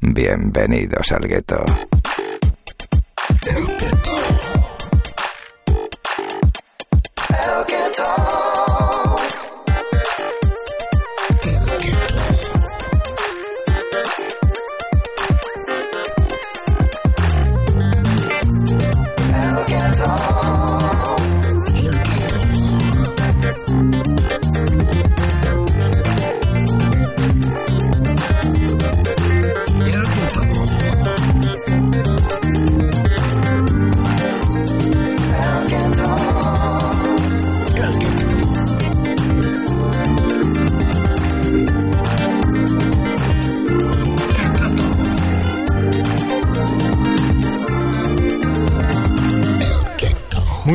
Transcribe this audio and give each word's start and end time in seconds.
Bienvenidos 0.00 1.10
al 1.10 1.26
gueto. 1.26 1.64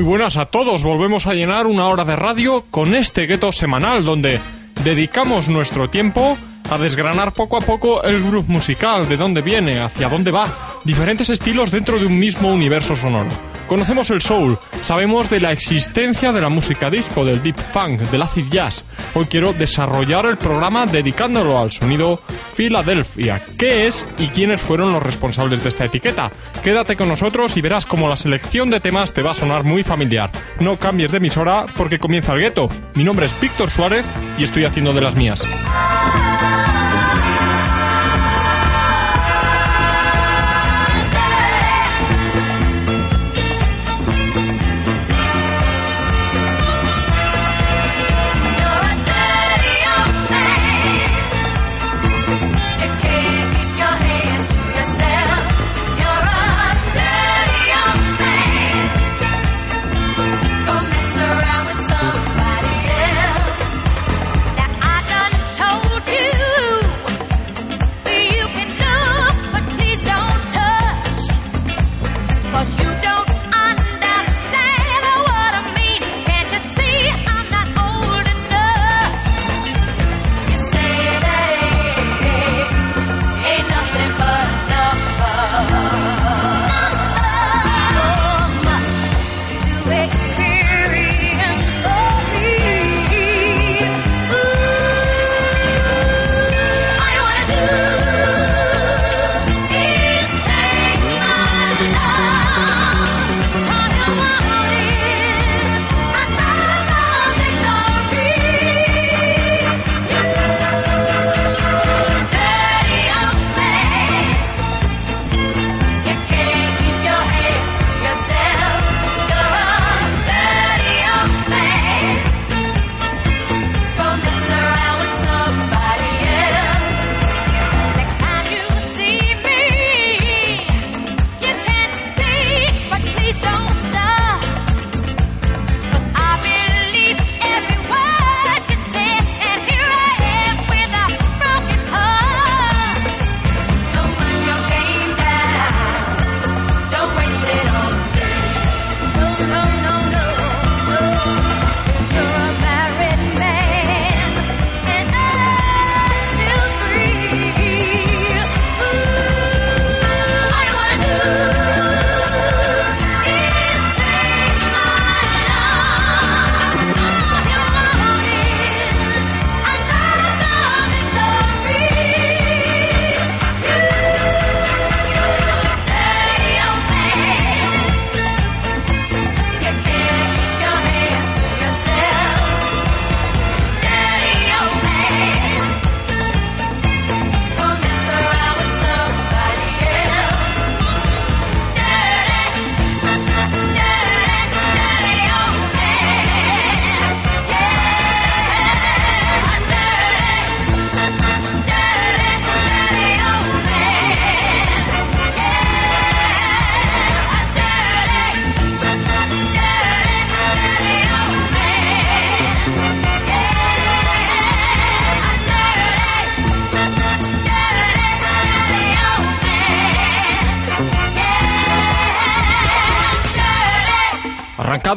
Muy 0.04 0.10
buenas 0.10 0.36
a 0.36 0.48
todos, 0.48 0.84
volvemos 0.84 1.28
a 1.28 1.34
llenar 1.34 1.66
una 1.66 1.88
hora 1.88 2.04
de 2.04 2.18
radio 2.18 2.66
con 2.70 2.94
este 2.94 3.26
gueto 3.26 3.54
semanal 3.54 4.04
donde 4.04 4.42
dedicamos 4.84 5.48
nuestro 5.48 5.90
tiempo 5.90 6.38
a 6.74 6.78
desgranar 6.80 7.34
poco 7.34 7.58
a 7.58 7.62
poco 7.62 8.04
el 8.04 8.24
grupo 8.24 8.52
musical, 8.52 9.08
de 9.08 9.18
dónde 9.18 9.42
viene, 9.42 9.80
hacia 9.80 10.10
dónde 10.10 10.32
va, 10.32 10.48
diferentes 10.84 11.30
estilos 11.30 11.70
dentro 11.70 12.00
de 12.00 12.06
un 12.06 12.18
mismo 12.18 12.52
universo 12.52 12.96
sonoro. 12.96 13.30
Conocemos 13.68 14.10
el 14.10 14.22
soul, 14.22 14.58
sabemos 14.82 15.30
de 15.30 15.40
la 15.40 15.52
existencia 15.52 16.32
de 16.32 16.42
la 16.42 16.50
música 16.50 16.90
disco, 16.90 17.24
del 17.24 17.42
deep 17.42 17.56
funk, 17.72 18.02
del 18.02 18.22
acid 18.24 18.46
jazz. 18.50 18.86
Hoy 19.14 19.26
quiero 19.26 19.54
desarrollar 19.54 20.26
el 20.26 20.38
programa 20.38 20.86
dedicándolo 20.86 21.58
al 21.58 21.72
sonido 21.72 22.22
Philadelphia. 22.56 23.42
¿Qué 23.58 23.88
es 23.88 24.06
y 24.18 24.28
quiénes 24.28 24.60
fueron 24.60 24.92
los 24.92 25.02
responsables 25.02 25.64
de 25.64 25.70
esta 25.70 25.86
etiqueta? 25.86 26.32
Quédate 26.64 26.96
con 26.96 27.08
nosotros 27.08 27.56
y 27.56 27.62
verás 27.62 27.86
cómo 27.86 28.10
la 28.10 28.18
selección 28.18 28.70
de 28.70 28.80
temas 28.80 29.14
te 29.14 29.22
va 29.22 29.32
a 29.32 29.36
sonar 29.36 29.64
muy 29.64 29.84
familiar. 29.84 30.32
No 30.60 30.78
cambies 30.78 31.12
de 31.12 31.18
emisora 31.18 31.66
porque 31.78 32.00
comienza 32.00 32.34
el 32.34 32.42
gueto. 32.42 32.68
Mi 32.96 33.04
nombre 33.04 33.28
es 33.28 33.42
Víctor 33.42 33.70
Suárez 33.70 34.06
y 34.38 34.44
estoy 34.44 34.66
haciendo 34.66 34.92
de 34.92 35.02
las 35.02 35.16
mías. 35.16 35.44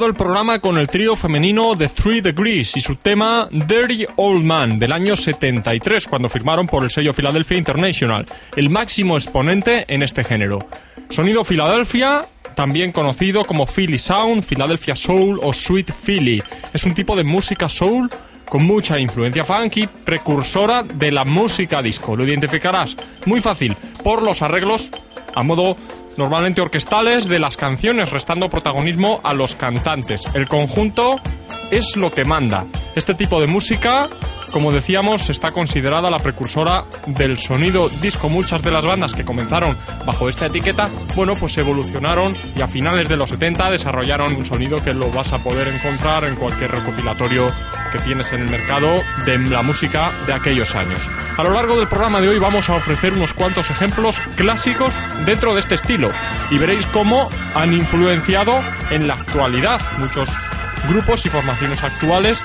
El 0.04 0.12
programa 0.12 0.58
con 0.58 0.76
el 0.76 0.88
trío 0.88 1.16
femenino 1.16 1.74
The 1.74 1.88
Three 1.88 2.20
Degrees 2.20 2.76
y 2.76 2.80
su 2.82 2.96
tema 2.96 3.48
Dirty 3.50 4.04
Old 4.16 4.44
Man 4.44 4.78
del 4.78 4.92
año 4.92 5.16
73 5.16 6.06
cuando 6.06 6.28
firmaron 6.28 6.66
por 6.66 6.84
el 6.84 6.90
sello 6.90 7.14
Philadelphia 7.14 7.56
International, 7.56 8.26
el 8.56 8.68
máximo 8.68 9.16
exponente 9.16 9.86
en 9.88 10.02
este 10.02 10.22
género. 10.22 10.68
Sonido 11.08 11.44
Philadelphia, 11.44 12.26
también 12.54 12.92
conocido 12.92 13.42
como 13.46 13.66
Philly 13.66 13.98
Sound, 13.98 14.44
Philadelphia 14.44 14.94
Soul 14.94 15.40
o 15.42 15.54
Sweet 15.54 15.90
Philly. 16.04 16.42
Es 16.74 16.84
un 16.84 16.92
tipo 16.92 17.16
de 17.16 17.24
música 17.24 17.66
soul 17.66 18.10
con 18.50 18.64
mucha 18.64 19.00
influencia 19.00 19.44
funky, 19.44 19.86
precursora 19.86 20.82
de 20.82 21.10
la 21.10 21.24
música 21.24 21.80
disco. 21.80 22.14
Lo 22.14 22.24
identificarás 22.24 22.96
muy 23.24 23.40
fácil 23.40 23.74
por 24.04 24.22
los 24.22 24.42
arreglos 24.42 24.92
a 25.34 25.42
modo 25.42 25.76
normalmente 26.16 26.60
orquestales 26.60 27.26
de 27.26 27.38
las 27.38 27.56
canciones, 27.56 28.10
restando 28.10 28.50
protagonismo 28.50 29.20
a 29.24 29.34
los 29.34 29.54
cantantes. 29.54 30.24
El 30.34 30.48
conjunto 30.48 31.20
es 31.70 31.96
lo 31.96 32.12
que 32.12 32.24
manda. 32.24 32.66
Este 32.94 33.14
tipo 33.14 33.40
de 33.40 33.46
música, 33.46 34.08
como 34.52 34.72
decíamos, 34.72 35.30
está 35.30 35.52
considerada 35.52 36.10
la 36.10 36.18
precursora 36.18 36.84
del 37.06 37.38
sonido 37.38 37.88
disco. 37.88 38.28
Muchas 38.28 38.62
de 38.62 38.70
las 38.70 38.86
bandas 38.86 39.12
que 39.12 39.24
comenzaron 39.24 39.76
bajo 40.04 40.28
esta 40.28 40.46
etiqueta, 40.46 40.90
bueno, 41.14 41.34
pues 41.34 41.56
evolucionaron 41.58 42.34
y 42.56 42.62
a 42.62 42.68
finales 42.68 43.08
de 43.08 43.16
los 43.16 43.30
70 43.30 43.70
desarrollaron 43.70 44.34
un 44.34 44.46
sonido 44.46 44.82
que 44.82 44.94
lo 44.94 45.10
vas 45.10 45.32
a 45.32 45.42
poder 45.42 45.68
encontrar 45.68 46.24
en 46.24 46.36
cualquier 46.36 46.70
recopilatorio 46.70 47.46
que 47.92 47.98
tienes 47.98 48.32
en 48.32 48.42
el 48.42 48.50
mercado 48.50 48.94
de 49.24 49.38
la 49.38 49.62
música 49.62 50.12
de 50.26 50.32
aquellos 50.32 50.74
años. 50.74 51.08
A 51.36 51.42
lo 51.42 51.52
largo 51.52 51.76
del 51.76 51.88
programa 51.88 52.20
de 52.20 52.28
hoy 52.28 52.38
vamos 52.38 52.68
a 52.68 52.76
ofrecer 52.76 53.12
unos 53.12 53.32
cuantos 53.32 53.70
ejemplos 53.70 54.20
clásicos 54.36 54.94
dentro 55.24 55.54
de 55.54 55.60
este 55.60 55.74
estilo 55.74 56.08
y 56.50 56.58
veréis 56.58 56.86
cómo 56.86 57.28
han 57.54 57.72
influenciado 57.72 58.60
en 58.90 59.06
la 59.06 59.14
actualidad 59.14 59.80
muchos 59.98 60.36
grupos 60.88 61.24
y 61.26 61.28
formaciones 61.28 61.82
actuales 61.82 62.42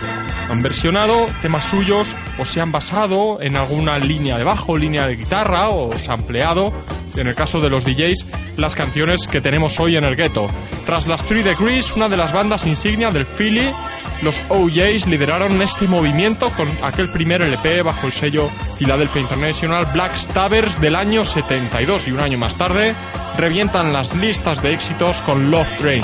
han 0.50 0.62
versionado 0.62 1.28
temas 1.42 1.66
suyos 1.66 2.16
o 2.38 2.46
se 2.46 2.62
han 2.62 2.72
basado 2.72 3.42
en 3.42 3.56
alguna 3.56 4.00
línea 4.00 4.38
de 4.38 4.44
bajo, 4.44 4.78
línea 4.78 5.08
de 5.08 5.16
guitarra 5.16 5.70
o 5.70 5.96
sampleado, 5.96 6.74
en 7.16 7.28
el 7.28 7.36
caso 7.36 7.62
de 7.62 7.70
los 7.70 7.86
DJs, 7.86 8.26
las 8.58 8.76
canciones 8.76 9.28
que 9.28 9.42
tenemos 9.42 9.80
hoy 9.80 9.98
en 9.98 10.04
el 10.04 10.16
gueto. 10.16 10.48
Tras 10.86 11.08
las 11.08 11.24
Three 11.26 11.44
Degrees, 11.44 11.94
una 11.94 12.10
de 12.10 12.18
las 12.18 12.34
bandas 12.34 12.66
insignia 12.66 13.12
del 13.12 13.26
Philly, 13.26 13.72
los 14.22 14.40
OJs 14.50 15.08
lideraron 15.08 15.62
este 15.62 15.88
movimiento 15.88 16.50
con 16.52 16.70
aquel 16.84 17.10
primer 17.10 17.42
LP 17.42 17.82
bajo 17.82 18.08
el 18.08 18.14
sello 18.14 18.50
Philadelphia 18.78 19.22
International 19.22 19.88
Black 19.94 20.16
Stabbers 20.16 20.80
del 20.80 20.96
año 20.96 21.26
72 21.26 22.08
y 22.08 22.12
un 22.12 22.20
año 22.20 22.38
más 22.38 22.56
tarde 22.56 22.94
revientan 23.38 23.94
las 23.94 24.16
listas 24.16 24.62
de 24.62 24.74
éxitos 24.74 25.22
con 25.24 25.50
Love 25.50 25.76
Train. 25.78 26.04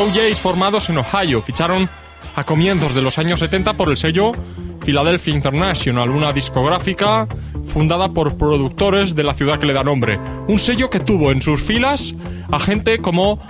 OJs 0.00 0.40
formados 0.40 0.88
en 0.88 0.96
Ohio 0.96 1.42
ficharon 1.42 1.86
a 2.34 2.44
comienzos 2.44 2.94
de 2.94 3.02
los 3.02 3.18
años 3.18 3.40
70 3.40 3.74
por 3.74 3.90
el 3.90 3.98
sello 3.98 4.32
Philadelphia 4.82 5.34
International, 5.34 6.08
una 6.08 6.32
discográfica 6.32 7.28
fundada 7.66 8.08
por 8.08 8.38
productores 8.38 9.14
de 9.14 9.24
la 9.24 9.34
ciudad 9.34 9.58
que 9.58 9.66
le 9.66 9.74
da 9.74 9.84
nombre. 9.84 10.18
Un 10.48 10.58
sello 10.58 10.88
que 10.88 11.00
tuvo 11.00 11.32
en 11.32 11.42
sus 11.42 11.62
filas 11.62 12.14
a 12.50 12.58
gente 12.58 12.98
como 12.98 13.40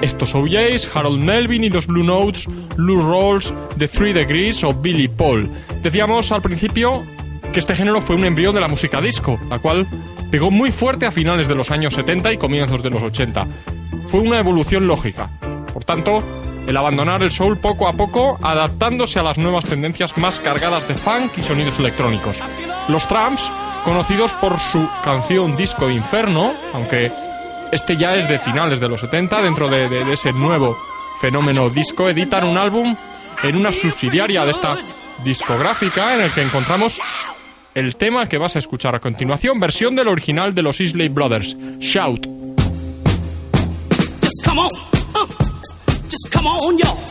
estos 0.00 0.36
OJs, 0.36 0.94
Harold 0.94 1.20
Melvin 1.20 1.64
y 1.64 1.70
los 1.70 1.88
Blue 1.88 2.04
Notes, 2.04 2.46
Lou 2.76 3.02
Rawls, 3.02 3.52
The 3.76 3.88
Three 3.88 4.12
Degrees 4.12 4.62
o 4.62 4.72
Billy 4.72 5.08
Paul. 5.08 5.50
Decíamos 5.82 6.30
al 6.30 6.42
principio 6.42 7.04
que 7.52 7.58
este 7.58 7.74
género 7.74 8.00
fue 8.00 8.14
un 8.14 8.24
embrión 8.24 8.54
de 8.54 8.60
la 8.60 8.68
música 8.68 9.00
disco, 9.00 9.36
la 9.50 9.58
cual 9.58 9.88
pegó 10.30 10.52
muy 10.52 10.70
fuerte 10.70 11.06
a 11.06 11.10
finales 11.10 11.48
de 11.48 11.56
los 11.56 11.72
años 11.72 11.94
70 11.94 12.32
y 12.32 12.38
comienzos 12.38 12.84
de 12.84 12.90
los 12.90 13.02
80. 13.02 13.48
Fue 14.06 14.20
una 14.20 14.38
evolución 14.38 14.86
lógica. 14.86 15.37
Tanto, 15.88 16.22
el 16.66 16.76
abandonar 16.76 17.22
el 17.22 17.32
soul 17.32 17.56
poco 17.56 17.88
a 17.88 17.94
poco, 17.94 18.38
adaptándose 18.42 19.18
a 19.20 19.22
las 19.22 19.38
nuevas 19.38 19.64
tendencias 19.64 20.18
más 20.18 20.38
cargadas 20.38 20.86
de 20.86 20.94
funk 20.94 21.38
y 21.38 21.42
sonidos 21.42 21.78
electrónicos. 21.78 22.42
Los 22.88 23.08
Tramps, 23.08 23.50
conocidos 23.86 24.34
por 24.34 24.60
su 24.60 24.86
canción 25.02 25.56
Disco 25.56 25.88
Inferno, 25.88 26.52
aunque 26.74 27.10
este 27.72 27.96
ya 27.96 28.16
es 28.16 28.28
de 28.28 28.38
finales 28.38 28.80
de 28.80 28.88
los 28.90 29.00
70, 29.00 29.40
dentro 29.40 29.70
de, 29.70 30.12
ese 30.12 30.30
nuevo 30.34 30.76
fenómeno 31.22 31.70
disco, 31.70 32.06
editan 32.06 32.44
un 32.44 32.58
álbum 32.58 32.94
en 33.42 33.56
una 33.56 33.72
subsidiaria 33.72 34.44
de 34.44 34.50
esta 34.50 34.76
discográfica 35.24 36.14
en 36.14 36.20
el 36.20 36.32
que 36.32 36.42
encontramos 36.42 37.00
el 37.74 37.96
tema 37.96 38.28
que 38.28 38.36
vas 38.36 38.56
a 38.56 38.58
escuchar 38.58 38.94
a 38.94 39.00
continuación, 39.00 39.58
versión 39.58 39.96
del 39.96 40.08
original 40.08 40.54
de 40.54 40.62
los 40.62 40.82
Isley 40.82 41.08
Brothers, 41.08 41.56
Shout. 41.78 42.26
Just. 44.58 44.87
我。 46.56 47.07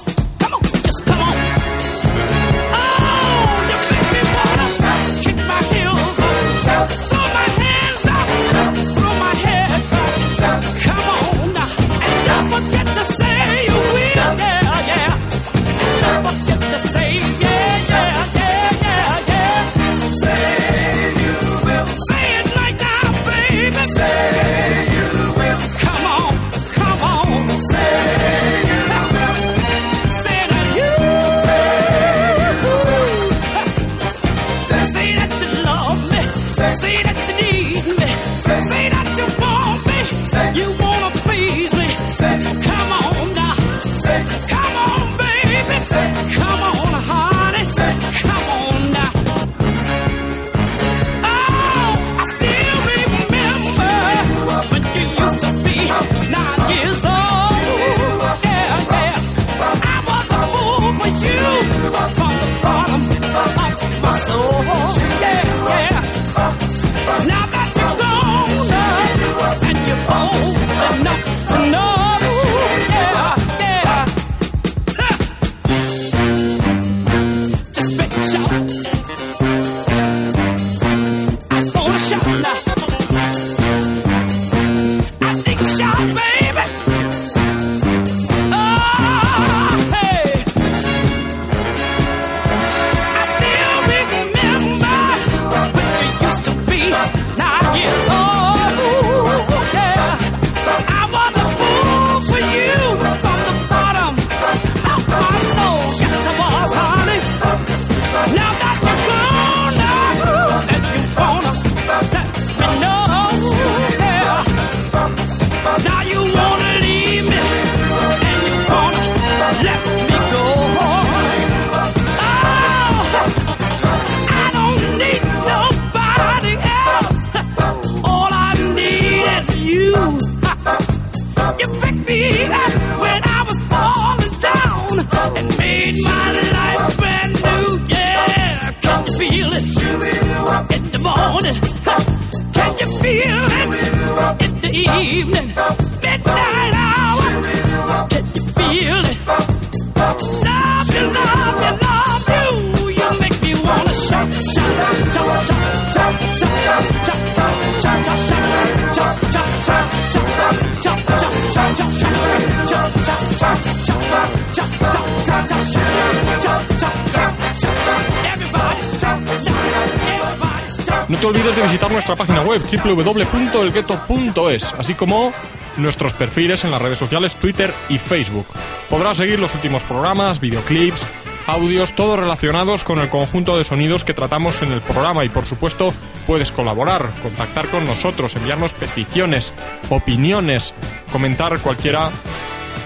Te 171.27 171.39
olvides 171.39 171.55
de 171.57 171.63
visitar 171.63 171.91
nuestra 171.91 172.15
página 172.15 172.41
web 172.41 172.61
www.elgueto.es, 172.61 174.73
así 174.77 174.93
como 174.93 175.33
nuestros 175.75 176.13
perfiles 176.13 176.63
en 176.63 176.71
las 176.71 176.81
redes 176.81 176.97
sociales 176.97 177.35
Twitter 177.35 177.73
y 177.89 177.97
Facebook. 177.97 178.45
Podrás 178.89 179.17
seguir 179.17 179.37
los 179.37 179.53
últimos 179.53 179.83
programas, 179.83 180.39
videoclips, 180.39 181.05
audios, 181.45 181.93
todos 181.97 182.17
relacionados 182.17 182.85
con 182.85 182.99
el 182.99 183.09
conjunto 183.09 183.57
de 183.57 183.65
sonidos 183.65 184.05
que 184.05 184.13
tratamos 184.13 184.61
en 184.61 184.71
el 184.71 184.79
programa 184.79 185.25
y 185.25 185.29
por 185.29 185.45
supuesto 185.45 185.89
puedes 186.25 186.53
colaborar, 186.53 187.11
contactar 187.21 187.67
con 187.67 187.85
nosotros, 187.85 188.37
enviarnos 188.37 188.73
peticiones, 188.73 189.51
opiniones, 189.89 190.73
comentar 191.11 191.61
cualquiera 191.61 192.09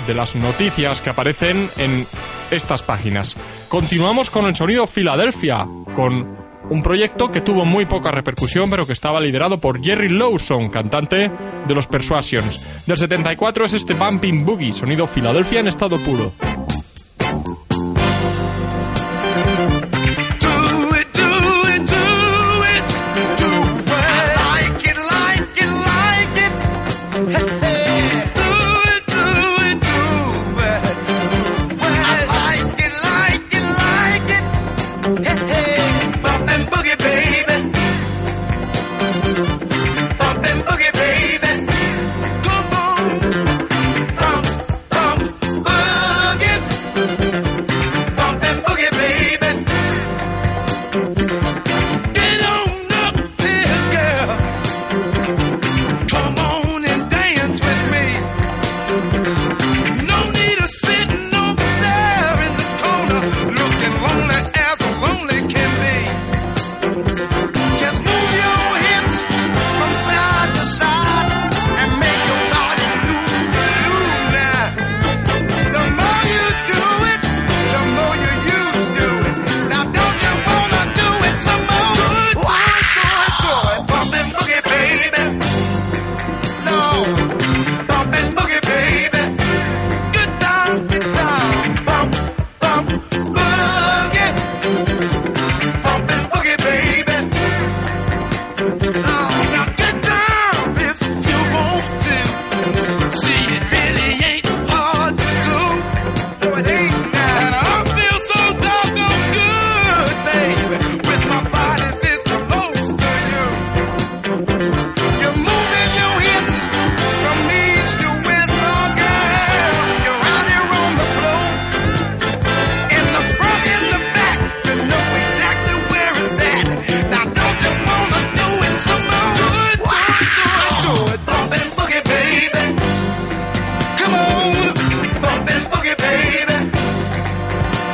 de 0.08 0.16
las 0.16 0.36
noticias 0.36 1.00
que 1.02 1.12
aparecen 1.12 1.70
en 1.78 2.08
estas 2.50 2.82
páginas. 2.82 3.38
Continuamos 3.70 4.32
con 4.32 4.48
el 4.48 4.56
sonido 4.56 4.88
Filadelfia, 4.88 5.68
con 5.96 6.41
un 6.72 6.82
proyecto 6.82 7.32
que 7.32 7.42
tuvo 7.42 7.66
muy 7.66 7.86
poca 7.86 8.12
repercusión, 8.12 8.70
pero 8.70 8.88
que 8.88 8.94
estaba 8.94 9.20
liderado 9.20 9.60
por 9.60 9.84
Jerry 9.84 10.08
Lawson, 10.08 10.70
cantante 10.70 11.30
de 11.68 11.76
los 11.76 11.86
Persuasions. 11.86 12.66
Del 12.88 12.98
74 12.98 13.66
es 13.66 13.74
este 13.74 13.94
Bumping 13.94 14.46
Boogie, 14.46 14.74
sonido 14.74 15.06
Filadelfia 15.06 15.60
en 15.60 15.68
estado 15.68 15.98
puro. 15.98 16.32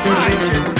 Bye. 0.08 0.76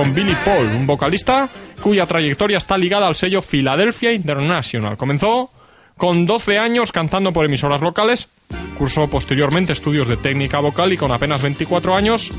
Con 0.00 0.14
Billy 0.14 0.34
Paul, 0.46 0.66
un 0.78 0.86
vocalista 0.86 1.46
cuya 1.82 2.06
trayectoria 2.06 2.56
está 2.56 2.78
ligada 2.78 3.06
al 3.06 3.14
sello 3.14 3.42
Philadelphia 3.42 4.12
International. 4.12 4.96
Comenzó 4.96 5.50
con 5.98 6.24
12 6.24 6.58
años 6.58 6.90
cantando 6.90 7.34
por 7.34 7.44
emisoras 7.44 7.82
locales, 7.82 8.28
cursó 8.78 9.10
posteriormente 9.10 9.74
estudios 9.74 10.08
de 10.08 10.16
técnica 10.16 10.58
vocal 10.60 10.94
y 10.94 10.96
con 10.96 11.12
apenas 11.12 11.42
24 11.42 11.94
años 11.94 12.30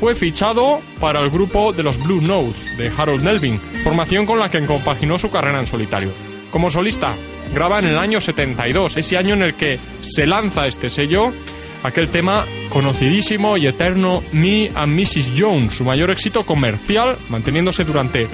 fue 0.00 0.14
fichado 0.14 0.80
para 1.00 1.20
el 1.20 1.28
grupo 1.28 1.74
de 1.74 1.82
los 1.82 2.02
Blue 2.02 2.22
Notes 2.22 2.78
de 2.78 2.90
Harold 2.96 3.22
Melvin, 3.22 3.60
formación 3.84 4.24
con 4.24 4.38
la 4.38 4.50
que 4.50 4.64
compaginó 4.64 5.18
su 5.18 5.30
carrera 5.30 5.60
en 5.60 5.66
solitario. 5.66 6.12
Como 6.50 6.70
solista, 6.70 7.14
graba 7.52 7.78
en 7.80 7.88
el 7.88 7.98
año 7.98 8.22
72, 8.22 8.96
ese 8.96 9.18
año 9.18 9.34
en 9.34 9.42
el 9.42 9.54
que 9.54 9.78
se 10.00 10.24
lanza 10.24 10.66
este 10.66 10.88
sello, 10.88 11.34
aquel 11.82 12.10
tema 12.10 12.46
conocidísimo 12.70 13.56
y 13.56 13.66
eterno 13.66 14.22
Me 14.32 14.70
and 14.74 14.98
Mrs. 14.98 15.32
Jones, 15.36 15.74
su 15.74 15.84
mayor 15.84 16.10
éxito 16.10 16.44
comercial, 16.44 17.16
manteniéndose 17.28 17.84
durante 17.84 18.28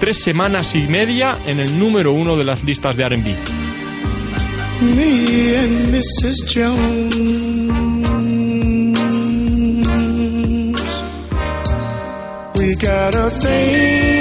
tres 0.00 0.22
semanas 0.22 0.74
y 0.74 0.82
media 0.82 1.38
en 1.46 1.60
el 1.60 1.78
número 1.78 2.12
uno 2.12 2.36
de 2.36 2.44
las 2.44 2.64
listas 2.64 2.96
de 2.96 3.08
RB. 3.08 3.36
Me 4.80 5.56
and 5.56 5.94
Mrs. 5.94 6.44
Jones. 6.52 7.14
We 12.56 12.74
got 12.76 13.14
a 13.14 13.30
thing 13.30 14.14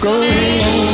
going 0.00 0.62
on. 0.88 0.93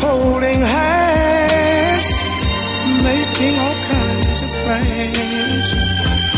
Holding 0.00 0.60
hands, 0.60 2.08
making 3.04 3.54
all 3.58 3.76
kinds 3.92 4.42
of 4.42 4.50
plans. 4.64 5.68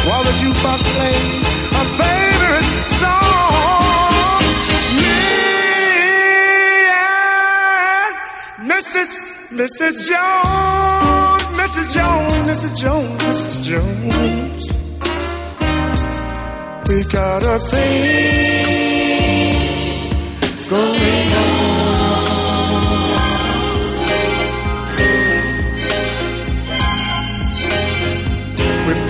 While 0.06 0.24
the 0.24 0.32
jukebox 0.40 0.80
plays 0.94 1.52
a 1.72 1.84
favorite 2.00 2.68
song. 3.02 4.42
Me 4.98 5.18
and 6.90 8.70
Mrs. 8.70 9.12
Mrs. 9.60 9.94
Jones, 10.08 11.44
Mrs. 11.60 11.86
Jones, 11.96 12.34
Mrs. 12.50 12.72
Jones, 12.82 13.22
Mrs. 13.22 13.54
Jones. 13.62 14.64
We 16.88 16.98
got 17.04 17.42
a 17.44 17.58
thing 17.58 18.72
going 20.68 21.32
on. 21.32 21.71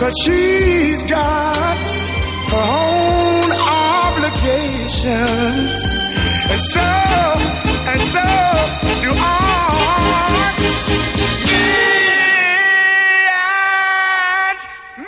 Cause 0.00 0.16
she's 0.24 1.02
got 1.02 1.76
her 2.48 2.66
own 2.72 3.52
obligations. 3.52 5.04
And 6.48 6.62
so, 6.72 6.80
and 6.80 8.00
so 8.14 8.24
do 9.02 9.12
I. 9.12 9.22
Me 11.50 11.68
and 14.48 14.58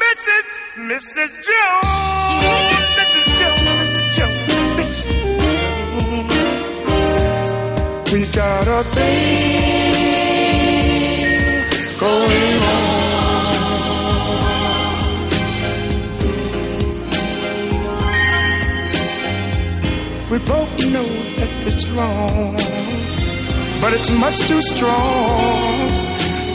Mrs. 0.05 0.45
Mrs. 0.93 1.31
Jones. 1.49 2.45
Mrs. 2.99 3.27
Jones, 3.41 3.65
Mrs. 4.77 5.07
Jones. 6.13 6.37
We 8.13 8.21
got 8.27 8.69
a 8.69 8.85
thing 8.91 9.92
We 20.33 20.39
both 20.39 20.73
know 20.91 21.05
that 21.05 21.51
it's 21.69 21.87
wrong, 21.91 22.57
but 23.83 23.93
it's 23.93 24.11
much 24.13 24.39
too 24.49 24.63
strong 24.63 25.91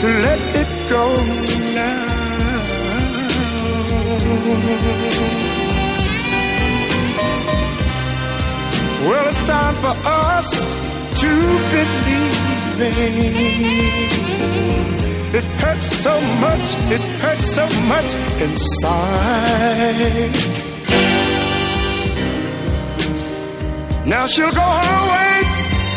to 0.00 0.08
let 0.26 0.40
it 0.56 0.66
go 0.90 1.14
now. 1.78 2.06
Well, 9.06 9.28
it's 9.28 9.44
time 9.46 9.76
for 9.76 9.94
us 10.04 10.48
to 11.20 11.30
believe 11.70 12.34
It 15.38 15.46
hurts 15.62 15.88
so 16.02 16.20
much, 16.40 16.74
it 16.90 17.04
hurts 17.22 17.46
so 17.54 17.66
much 17.86 18.16
inside. 18.42 19.88
Now 24.08 24.24
she'll 24.24 24.50
go 24.50 24.60
her 24.60 25.00
way 25.12 25.42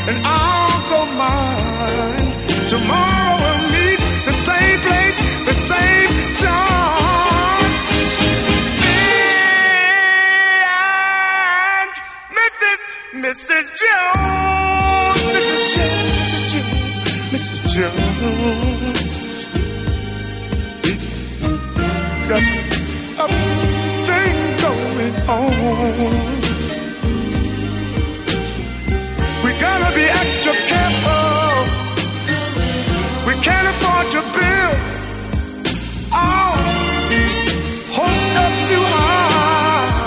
and 0.09 0.17
I'll 0.25 0.81
go 0.91 1.05
mine. 1.15 2.27
Tomorrow 2.67 3.33
we'll 3.41 3.63
meet 3.71 3.99
the 4.25 4.33
same 4.33 4.79
place, 4.81 5.17
the 5.47 5.55
same 5.71 6.11
time. 6.43 7.71
Me 8.83 8.99
and 10.75 11.91
Mrs. 12.35 12.79
Mrs. 13.23 13.65
Jones, 13.79 15.21
Mrs. 15.35 15.63
Jones, 15.73 16.19
Mrs. 16.27 16.43
Jones, 16.51 16.75
Mrs. 17.31 17.59
Jones. 17.73 18.99
Got 22.27 22.43
a 23.19 23.27
thing 24.05 24.35
going 24.59 25.15
on. 25.29 26.30
Afford 33.81 34.07
to 34.11 34.21
build 34.37 34.77
oh, 36.13 36.21
all 36.21 36.57
hoped 37.97 38.35
up 38.43 38.53
too 38.69 38.85
high. 38.95 39.99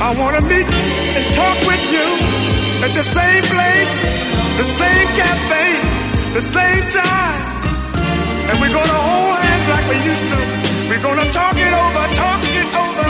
I 0.00 0.10
wanna 0.20 0.42
meet 0.52 0.68
and 1.16 1.26
talk 1.38 1.58
with 1.70 1.84
you 1.96 2.08
at 2.84 2.92
the 2.98 3.04
same 3.18 3.44
place, 3.54 3.94
the 4.60 4.68
same 4.80 5.08
cafe, 5.20 5.66
the 6.38 6.44
same 6.56 6.84
time. 7.00 7.42
And 8.48 8.54
we're 8.60 8.74
gonna 8.78 9.00
hold 9.08 9.36
hands 9.46 9.66
like 9.74 9.86
we 9.92 9.96
used 10.12 10.26
to. 10.32 10.38
We're 10.88 11.04
gonna 11.08 11.28
talk 11.32 11.56
it 11.56 11.74
over, 11.84 12.04
talk 12.24 12.42
it 12.58 12.68
over. 12.84 13.08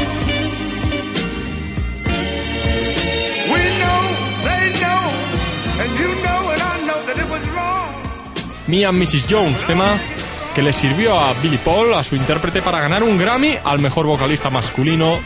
We 3.53 3.63
know, 3.81 4.01
they 4.47 4.65
know, 4.83 5.03
and 5.83 5.91
you 5.99 6.11
know 6.23 6.34
Me 8.67 8.85
and 8.87 8.99
Mrs. 8.99 9.27
Jones, 9.29 9.67
tema 9.67 9.99
que 10.55 10.63
le 10.63 10.73
sirvió 10.73 11.19
a 11.19 11.35
Billy 11.43 11.59
Paul, 11.59 11.93
a 11.95 12.05
su 12.05 12.17
intérprete, 12.17 12.63
para 12.63 12.81
ganar 12.81 13.03
un 13.03 13.19
Grammy 13.19 13.59
al 13.63 13.81
mejor 13.81 14.07
vocalista 14.07 14.49
masculino 14.49 15.19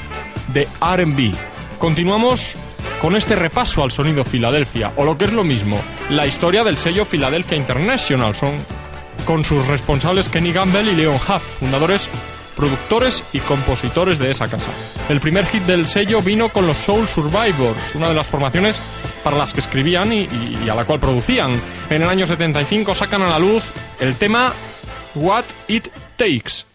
de 0.52 0.66
RB. 0.80 1.34
Continuamos 1.78 2.56
con 3.00 3.14
este 3.14 3.36
repaso 3.36 3.84
al 3.84 3.92
sonido 3.92 4.24
Filadelfia, 4.24 4.92
o 4.96 5.04
lo 5.04 5.16
que 5.16 5.26
es 5.26 5.32
lo 5.32 5.44
mismo, 5.44 5.80
la 6.10 6.26
historia 6.26 6.64
del 6.64 6.78
sello 6.78 7.04
Philadelphia 7.04 7.56
International, 7.56 8.34
son 8.34 8.50
con 9.24 9.44
sus 9.44 9.66
responsables 9.66 10.28
Kenny 10.28 10.52
Gamble 10.52 10.90
y 10.90 10.96
Leon 10.96 11.16
Huff, 11.16 11.42
fundadores, 11.60 12.08
productores 12.58 13.22
y 13.32 13.38
compositores 13.38 14.18
de 14.18 14.32
esa 14.32 14.48
casa. 14.48 14.72
El 15.08 15.20
primer 15.20 15.46
hit 15.46 15.62
del 15.62 15.86
sello 15.86 16.20
vino 16.20 16.48
con 16.48 16.66
los 16.66 16.76
Soul 16.76 17.06
Survivors, 17.06 17.94
una 17.94 18.08
de 18.08 18.14
las 18.14 18.26
formaciones 18.26 18.82
para 19.22 19.38
las 19.38 19.54
que 19.54 19.60
escribían 19.60 20.12
y, 20.12 20.28
a 20.68 20.74
la 20.74 20.84
cual 20.84 20.98
producían. 20.98 21.60
En 21.88 22.02
el 22.02 22.08
año 22.08 22.26
75 22.26 22.94
sacan 22.94 23.22
a 23.22 23.28
la 23.28 23.38
luz 23.38 23.64
el 24.00 24.16
tema 24.16 24.52
What 25.14 25.44
It 25.68 25.86
Takes. 26.16 26.67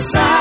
side. 0.00 0.39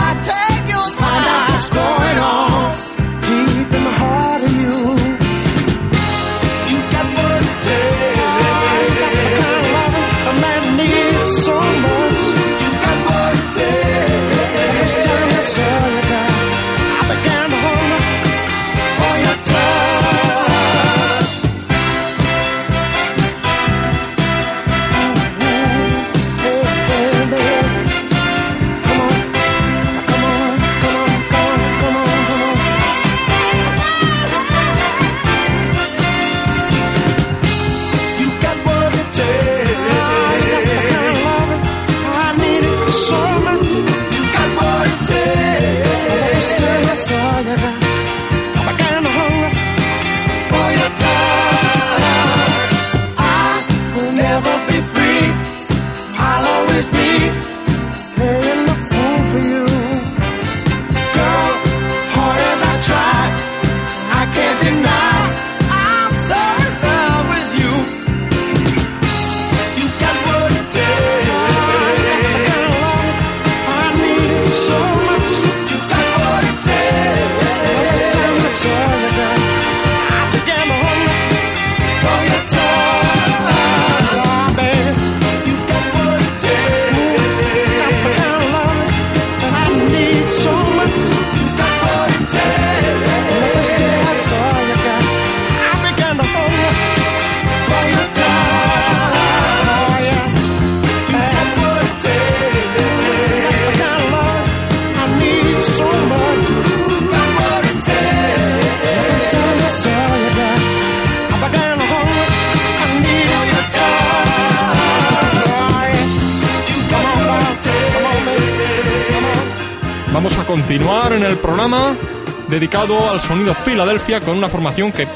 Dedicado 122.60 123.10
al 123.10 123.22
sonido 123.22 123.54
Filadelfia 123.54 124.20
con 124.20 124.38
una 124.38 124.50
formación 124.50 124.92
que 124.92 125.08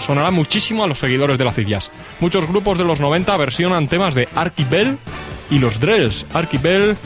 sonará 0.00 0.30
muchísimo 0.30 0.82
a 0.82 0.86
los 0.86 0.98
seguidores 0.98 1.36
de 1.36 1.44
las 1.44 1.54
Cidillas. 1.54 1.90
Muchos 2.20 2.48
grupos 2.48 2.78
de 2.78 2.84
los 2.84 3.00
90 3.00 3.36
versionan 3.36 3.86
temas 3.86 4.14
de 4.14 4.26
Archie 4.34 4.64
Bell 4.64 4.98
y 5.50 5.58
los 5.58 5.78
Drells. 5.78 6.24
Archie 6.32 6.58
Bell, 6.58 6.96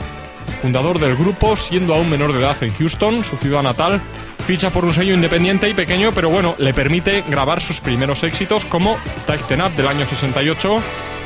fundador 0.61 0.97
del 0.97 1.17
grupo, 1.17 1.57
siendo 1.57 1.93
aún 1.93 2.09
menor 2.09 2.31
de 2.31 2.39
edad 2.39 2.55
en 2.63 2.73
Houston, 2.73 3.25
su 3.25 3.35
ciudad 3.35 3.63
natal, 3.63 4.01
ficha 4.47 4.69
por 4.69 4.85
un 4.85 4.93
sello 4.93 5.13
independiente 5.13 5.67
y 5.69 5.73
pequeño, 5.73 6.13
pero 6.15 6.29
bueno, 6.29 6.55
le 6.57 6.73
permite 6.73 7.25
grabar 7.27 7.59
sus 7.59 7.81
primeros 7.81 8.23
éxitos 8.23 8.63
como 8.63 8.97
Tighten 9.27 9.61
Up 9.61 9.75
del 9.75 9.87
año 9.87 10.05
68, 10.05 10.79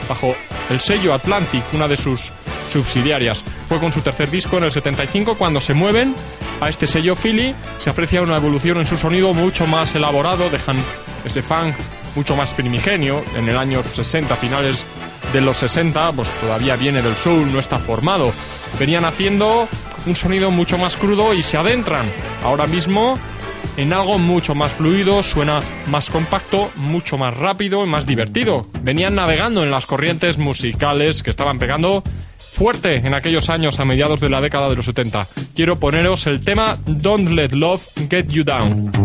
bajo 0.10 0.36
el 0.72 0.80
sello 0.80 1.14
Atlantic, 1.14 1.62
una 1.72 1.88
de 1.88 1.98
sus 1.98 2.32
subsidiarias. 2.70 3.44
Fue 3.70 3.80
con 3.80 3.92
su 3.92 4.02
tercer 4.02 4.32
disco 4.32 4.58
en 4.58 4.64
el 4.64 4.72
75 4.72 5.38
cuando 5.38 5.62
se 5.62 5.76
mueven 5.76 6.16
a 6.62 6.70
este 6.70 6.88
sello 6.88 7.16
Philly 7.16 7.56
se 7.78 7.90
aprecia 7.90 8.22
una 8.22 8.38
evolución 8.38 8.78
en 8.78 8.86
su 8.86 8.98
sonido 8.98 9.34
mucho 9.34 9.68
más 9.68 9.94
elaborado, 9.96 10.50
dejan 10.50 10.78
ese 11.24 11.42
funk 11.42 11.76
mucho 12.16 12.36
más 12.36 12.54
primigenio. 12.54 13.24
En 13.36 13.50
el 13.50 13.58
año 13.58 13.84
60, 13.84 14.36
finales 14.36 14.86
de 15.34 15.42
los 15.42 15.58
60, 15.58 16.14
pues 16.14 16.32
todavía 16.40 16.76
viene 16.76 17.02
del 17.02 17.16
soul, 17.16 17.52
no 17.52 17.60
está 17.60 17.80
formado. 17.80 18.32
Venían 18.80 19.06
haciendo 19.06 19.68
un 20.06 20.16
sonido 20.16 20.52
mucho 20.52 20.78
más 20.78 20.98
crudo 20.98 21.34
y 21.34 21.42
se 21.42 21.58
adentran 21.58 22.06
ahora 22.44 22.68
mismo 22.68 23.20
en 23.78 23.92
algo 23.92 24.18
mucho 24.18 24.56
más 24.56 24.72
fluido, 24.72 25.22
suena 25.24 25.62
más 25.88 26.10
compacto, 26.10 26.72
mucho 26.76 27.18
más 27.18 27.36
rápido 27.36 27.84
y 27.84 27.90
más 27.90 28.06
divertido. 28.06 28.68
Venían 28.82 29.16
navegando 29.16 29.64
en 29.64 29.72
las 29.72 29.86
corrientes 29.86 30.38
musicales 30.38 31.24
que 31.24 31.32
estaban 31.32 31.60
pegando 31.60 32.04
fuerte 32.54 32.96
en 32.96 33.14
aquellos 33.14 33.50
años 33.50 33.80
a 33.80 33.86
mediados 33.86 34.20
de 34.20 34.30
la 34.30 34.42
década 34.42 34.70
de 34.70 34.76
los 34.76 34.86
70. 34.86 35.28
Quiero 35.56 35.80
poneros 35.80 36.28
el 36.28 36.44
tema 36.44 36.78
Don't 36.86 37.30
Let 37.30 37.50
Love 37.52 37.84
Get 38.10 38.28
You 38.28 38.44
Down. 38.44 39.05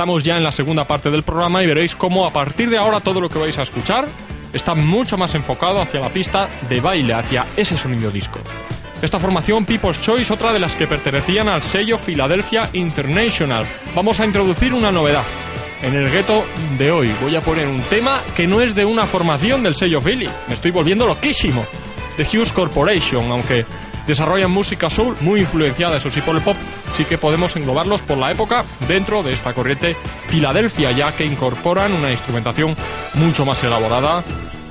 Estamos 0.00 0.22
ya 0.22 0.38
en 0.38 0.44
la 0.44 0.50
segunda 0.50 0.84
parte 0.84 1.10
del 1.10 1.24
programa 1.24 1.62
y 1.62 1.66
veréis 1.66 1.94
cómo 1.94 2.24
a 2.24 2.32
partir 2.32 2.70
de 2.70 2.78
ahora 2.78 3.00
todo 3.00 3.20
lo 3.20 3.28
que 3.28 3.38
vais 3.38 3.58
a 3.58 3.64
escuchar 3.64 4.08
está 4.50 4.74
mucho 4.74 5.18
más 5.18 5.34
enfocado 5.34 5.78
hacia 5.78 6.00
la 6.00 6.08
pista 6.08 6.48
de 6.70 6.80
baile, 6.80 7.12
hacia 7.12 7.44
ese 7.54 7.76
sonido 7.76 8.10
disco. 8.10 8.38
Esta 9.02 9.18
formación 9.18 9.66
People's 9.66 10.00
Choice, 10.00 10.32
otra 10.32 10.54
de 10.54 10.58
las 10.58 10.74
que 10.74 10.86
pertenecían 10.86 11.50
al 11.50 11.60
sello 11.60 11.98
Philadelphia 11.98 12.70
International. 12.72 13.62
Vamos 13.94 14.18
a 14.20 14.24
introducir 14.24 14.72
una 14.72 14.90
novedad. 14.90 15.22
En 15.82 15.94
el 15.94 16.10
gueto 16.10 16.46
de 16.78 16.90
hoy 16.90 17.12
voy 17.20 17.36
a 17.36 17.42
poner 17.42 17.68
un 17.68 17.82
tema 17.82 18.22
que 18.34 18.46
no 18.46 18.62
es 18.62 18.74
de 18.74 18.86
una 18.86 19.06
formación 19.06 19.62
del 19.62 19.74
sello 19.74 20.00
Philly. 20.00 20.30
Me 20.48 20.54
estoy 20.54 20.70
volviendo 20.70 21.06
loquísimo. 21.06 21.66
The 22.16 22.22
Hughes 22.24 22.54
Corporation, 22.54 23.30
aunque 23.30 23.66
desarrollan 24.06 24.50
música 24.50 24.88
soul 24.88 25.14
muy 25.20 25.40
influenciada, 25.40 25.98
eso 25.98 26.10
sí, 26.10 26.22
por 26.22 26.36
el 26.36 26.42
pop, 26.42 26.56
sí 26.92 27.04
que 27.04 27.18
podemos 27.18 27.56
englobarlos 27.56 28.02
por 28.02 28.18
la 28.18 28.30
época 28.30 28.64
dentro 28.86 29.22
de 29.22 29.32
esta 29.32 29.54
corriente 29.54 29.96
Filadelfia, 30.28 30.92
ya 30.92 31.12
que 31.12 31.24
incorporan 31.24 31.92
una 31.92 32.10
instrumentación 32.10 32.76
mucho 33.14 33.44
más 33.44 33.62
elaborada 33.64 34.22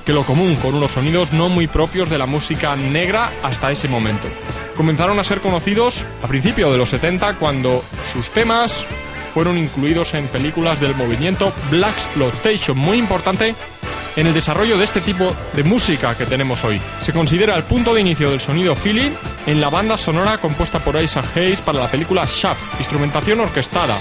que 0.06 0.14
lo 0.14 0.24
común, 0.24 0.56
con 0.56 0.76
unos 0.76 0.94
sonidos 0.94 1.34
no 1.34 1.50
muy 1.50 1.68
propios 1.68 2.10
de 2.10 2.18
la 2.18 2.26
música 2.26 2.76
negra 2.76 3.30
hasta 3.44 3.72
ese 3.72 3.88
momento. 3.88 4.28
Comenzaron 4.76 5.20
a 5.20 5.24
ser 5.24 5.42
conocidos 5.42 6.06
a 6.24 6.28
principios 6.28 6.72
de 6.72 6.78
los 6.78 6.90
70 6.90 7.36
cuando 7.36 7.84
sus 8.12 8.30
temas 8.30 8.88
fueron 9.34 9.58
incluidos 9.58 10.14
en 10.14 10.28
películas 10.28 10.80
del 10.80 10.96
movimiento 10.96 11.54
Black 11.70 11.94
Exploitation, 11.94 12.78
muy 12.78 12.98
importante 12.98 13.56
en 14.20 14.28
el 14.28 14.34
desarrollo 14.34 14.78
de 14.78 14.84
este 14.84 15.00
tipo 15.00 15.34
de 15.54 15.64
música 15.64 16.14
que 16.14 16.26
tenemos 16.26 16.66
hoy. 16.66 16.82
Se 17.00 17.14
considera 17.14 17.56
el 17.56 17.64
punto 17.64 17.94
de 17.94 18.02
inicio 18.02 18.30
del 18.30 18.42
sonido 18.42 18.76
Philly 18.76 19.14
en 19.46 19.62
la 19.62 19.70
banda 19.70 19.98
sonora 19.98 20.40
compuesta 20.40 20.80
por 20.80 21.02
Isaac 21.02 21.38
Hayes 21.38 21.62
para 21.62 21.80
la 21.80 21.90
película 21.90 22.26
Shaft, 22.28 22.80
instrumentación 22.80 23.40
orquestada, 23.40 23.98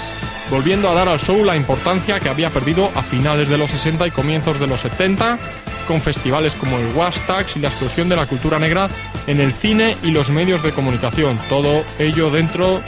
volviendo 0.49 0.89
a 0.89 0.93
dar 0.93 1.07
al 1.07 1.21
show 1.21 1.45
la 1.45 1.55
importancia 1.55 2.19
que 2.19 2.27
había 2.27 2.49
perdido 2.49 2.91
a 2.95 3.01
finales 3.01 3.47
de 3.47 3.57
los 3.57 3.71
60 3.71 4.07
y 4.07 4.11
comienzos 4.11 4.59
de 4.59 4.67
los 4.67 4.81
70, 4.81 5.39
con 5.87 6.01
festivales 6.01 6.53
como 6.55 6.77
el 6.77 6.93
Wastax 6.93 7.55
y 7.55 7.61
la 7.61 7.69
explosión 7.69 8.09
de 8.09 8.17
la 8.17 8.25
cultura 8.25 8.59
negra 8.59 8.89
en 9.25 9.39
el 9.39 9.53
cine 9.53 9.95
y 10.03 10.11
los 10.11 10.29
medios 10.29 10.61
de 10.63 10.73
comunicación. 10.73 11.37
Todo 11.47 11.85
ello 11.97 12.29
dentro 12.29 12.81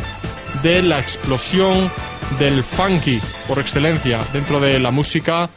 de 0.63 0.81
la 0.81 0.99
explosión 0.99 1.89
del 2.39 2.61
funky 2.61 3.21
por 3.47 3.59
excelencia 3.59 4.19
dentro 4.33 4.59
de 4.59 4.79
la 4.79 4.91
música 4.91 5.49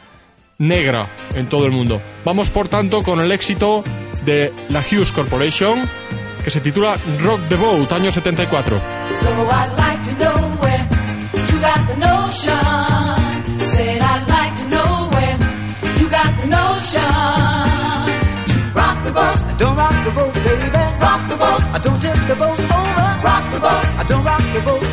negra 0.57 1.09
en 1.35 1.47
todo 1.47 1.65
el 1.65 1.71
mundo. 1.71 2.01
Vamos 2.23 2.49
por 2.49 2.67
tanto 2.67 3.01
con 3.01 3.19
el 3.19 3.31
éxito 3.31 3.83
de 4.25 4.53
la 4.69 4.81
Hughes 4.81 5.11
Corporation 5.11 5.83
que 6.43 6.51
se 6.51 6.61
titula 6.61 6.95
Rock 7.21 7.41
the 7.49 7.55
Boat, 7.55 7.91
año 7.91 8.11
74. 8.11 8.79
Don't 19.57 19.77
rock 19.77 20.03
the 20.03 20.11
boat, 20.11 20.33
baby. 20.33 20.67
Rock 20.99 21.29
the 21.29 21.37
boat. 21.37 21.61
I 21.75 21.79
don't 21.79 22.01
tip 22.01 22.15
the 22.27 22.35
boat 22.35 22.59
over. 22.59 23.07
Rock 23.23 23.53
the 23.53 23.59
boat. 23.61 23.85
I 23.99 24.03
don't 24.05 24.23
rock 24.25 24.43
the 24.53 24.61
boat. 24.65 24.84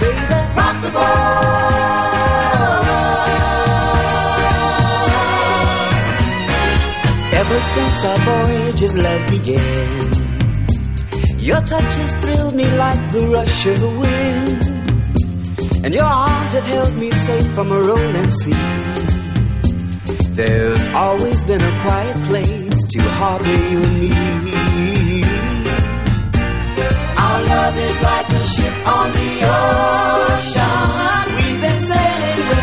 Ever 7.53 7.61
since 7.61 8.05
our 8.05 8.17
voyage 8.17 8.83
of 8.83 8.95
love 8.95 9.31
began, 9.31 10.13
your 11.39 11.61
touch 11.61 11.95
has 12.01 12.15
thrilled 12.15 12.55
me 12.55 12.65
like 12.65 13.13
the 13.13 13.27
rush 13.27 13.67
of 13.67 13.79
the 13.79 13.91
wind, 14.05 15.85
and 15.85 15.93
your 15.93 16.03
arms 16.03 16.55
have 16.55 16.65
held 16.65 16.97
me 16.97 17.11
safe 17.11 17.47
from 17.53 17.71
a 17.71 17.79
rolling 17.79 18.31
sea. 18.31 18.53
There's 20.33 20.89
always 20.95 21.45
been 21.45 21.61
a 21.61 21.83
quiet 21.83 22.17
place 22.31 22.85
to 22.85 23.01
harbor 23.21 23.45
you 23.45 23.83
and 23.83 24.01
me. 24.01 25.25
Our 27.19 27.43
love 27.53 27.77
is 27.77 28.03
like 28.03 28.29
a 28.31 28.45
ship 28.47 28.87
on 28.97 29.13
the 29.13 29.31
ocean. 30.41 31.37
We've 31.37 31.61
been 31.61 31.81
sailing 31.81 32.62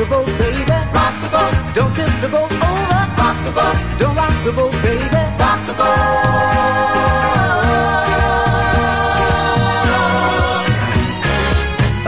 the 0.00 0.06
boat, 0.06 0.26
baby. 0.26 0.78
Rock 0.96 1.14
the 1.22 1.28
boat, 1.34 1.54
don't 1.74 1.94
tip 1.94 2.12
the 2.24 2.28
boat 2.34 2.52
over. 2.52 3.02
Rock 3.20 3.38
the 3.46 3.52
boat, 3.58 3.78
don't 4.00 4.16
rock 4.16 4.36
the 4.46 4.52
boat, 4.58 4.74
baby. 4.86 5.22
Rock 5.42 5.60
the 5.68 5.74
boat. 5.80 6.80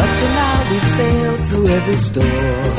Up 0.03 0.11
to 0.19 0.27
now 0.41 0.59
we 0.71 0.79
sailed 0.97 1.41
through 1.49 1.67
every 1.79 1.99
storm. 2.09 2.77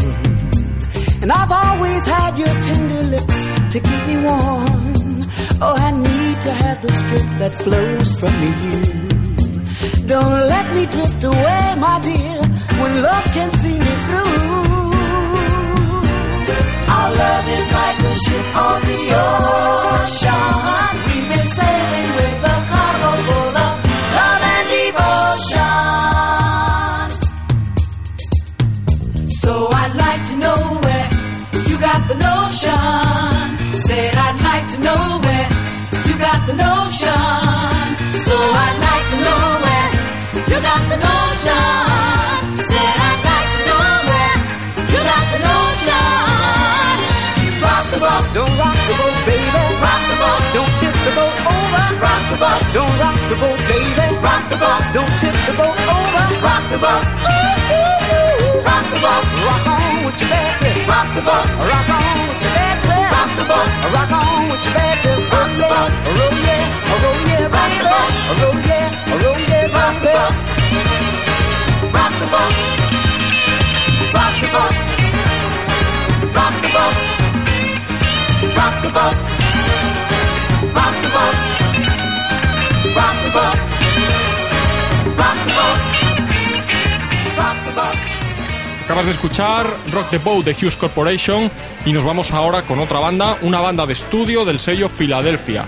And 1.22 1.32
I've 1.32 1.52
always 1.52 2.04
had 2.06 2.32
your 2.42 2.56
tender 2.68 3.04
lips 3.16 3.40
to 3.74 3.78
keep 3.88 4.04
me 4.10 4.18
warm. 4.28 4.94
Oh, 5.66 5.76
I 5.88 5.92
need 5.92 6.38
to 6.42 6.52
have 6.64 6.82
the 6.82 6.92
strength 7.02 7.36
that 7.42 7.54
flows 7.62 8.10
from 8.20 8.36
you. 8.46 8.54
Don't 10.08 10.38
let 10.54 10.66
me 10.76 10.86
drift 10.88 11.24
away, 11.24 11.76
my 11.86 12.00
dear, 12.02 12.42
when 12.82 13.02
love 13.02 13.26
can 13.38 13.52
see 13.52 13.78
me 13.80 13.94
through. 14.08 14.63
Our 17.04 17.12
love 17.16 17.48
is 17.50 17.68
like 17.80 18.00
a 18.00 18.16
ship 18.24 18.48
on 18.56 18.80
the 18.90 19.02
ocean. 19.28 20.92
We've 21.08 21.28
been 21.32 21.48
sailing 21.60 22.10
with 22.20 22.52
a 22.54 22.58
cargo 22.72 23.10
full 23.28 23.58
of 23.66 23.76
love 24.18 24.44
and 24.56 24.68
devotion. 24.76 25.76
So 29.42 29.52
I'd 29.82 29.96
like 30.06 30.24
to 30.32 30.36
know 30.44 30.60
where 30.86 31.10
you 31.68 31.76
got 31.90 32.08
the 32.08 32.16
notion. 32.30 33.82
Said 33.86 34.14
I'd 34.26 34.40
like 34.50 34.68
to 34.74 34.78
know 34.88 35.04
where 35.26 35.48
you 36.08 36.16
got 36.28 36.40
the 36.48 36.56
notion. 36.56 37.84
So 38.28 38.36
I'd 38.66 38.80
like 38.88 39.06
to 39.14 39.18
know 39.28 39.42
where 39.66 39.90
you 40.52 40.58
got 40.62 40.82
the 40.90 40.96
notion. 40.96 41.23
Boat, 52.44 52.64
don't 52.76 52.96
rock 53.00 53.20
the 53.32 53.38
boat, 53.40 53.60
baby. 53.72 54.08
Rock 54.20 54.44
the 54.52 54.58
boat, 54.60 54.84
don't 54.96 55.14
tip 55.22 55.36
the 55.48 55.54
boat 55.56 55.78
over. 55.96 56.26
Rock 56.44 56.64
the 56.74 56.80
boat, 56.84 57.06
ooh, 57.24 57.40
ooh, 57.72 58.04
ooh. 58.12 58.68
rock 58.68 58.86
the 58.92 59.00
boat, 59.06 59.26
rock 59.48 59.66
on 59.72 59.96
with 60.06 60.20
your 60.22 60.30
bad 60.34 60.52
tip. 60.60 60.76
Rock 60.92 61.08
the 61.16 61.24
boat, 61.24 61.48
rock 61.72 61.90
on 61.96 62.20
with 62.28 62.44
your 62.44 62.54
bad 62.58 62.76
tip. 62.84 63.04
Rock 63.16 63.32
the 63.40 63.46
boat, 63.52 63.70
rock 63.96 64.12
on 64.20 64.42
with 64.52 64.64
your 64.66 64.76
bad 64.76 64.96
tip. 65.04 65.20
Rock 65.34 65.52
the 65.60 65.68
boat, 65.72 65.92
roll 66.18 66.36
yeah, 66.48 66.64
roll 67.04 67.20
yeah, 67.32 67.56
rock 67.56 67.72
the 67.80 67.88
boat, 67.94 68.12
roll 68.42 68.60
yeah, 68.72 69.22
roll 69.24 69.42
yeah, 69.52 69.78
rock 69.78 69.96
the 70.04 70.12
boat. 70.16 70.36
Rock 71.96 72.14
the 72.22 72.28
boat, 72.34 72.54
rock 74.18 74.36
the 74.44 74.48
boat, 74.56 74.76
rock 76.38 76.56
the 76.64 76.70
boat. 76.76 76.96
Rock 78.58 78.76
the 78.84 78.90
boat. 78.90 79.33
Acabas 88.84 89.06
de 89.06 89.12
escuchar 89.12 89.66
Rock 89.94 90.10
the 90.10 90.18
Boat 90.18 90.44
de 90.44 90.52
Hughes 90.54 90.76
Corporation 90.76 91.50
y 91.86 91.94
nos 91.94 92.04
vamos 92.04 92.32
ahora 92.32 92.64
con 92.64 92.80
otra 92.80 93.00
banda, 93.00 93.38
una 93.42 93.62
banda 93.62 93.86
de 93.86 93.94
estudio 93.94 94.44
del 94.44 94.60
sello 94.60 94.90
Philadelphia, 94.90 95.66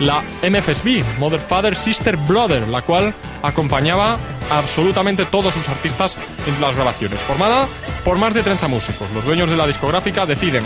la 0.00 0.22
MFSB, 0.42 1.02
Mother 1.18 1.40
Father 1.40 1.74
Sister 1.74 2.18
Brother, 2.18 2.68
la 2.68 2.82
cual 2.82 3.14
acompañaba 3.42 4.18
absolutamente 4.50 5.24
todos 5.24 5.54
sus 5.54 5.66
artistas 5.70 6.18
en 6.46 6.60
las 6.60 6.76
grabaciones. 6.76 7.18
Formada 7.20 7.66
por 8.04 8.18
más 8.18 8.34
de 8.34 8.42
30 8.42 8.68
músicos, 8.68 9.10
los 9.14 9.24
dueños 9.24 9.48
de 9.48 9.56
la 9.56 9.66
discográfica 9.66 10.26
deciden 10.26 10.62